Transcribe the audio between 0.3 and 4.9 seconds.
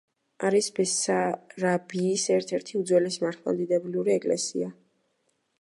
არის ბესარაბიის ერთ-ერთი უძველესი მართლმადიდებლური ეკლესია.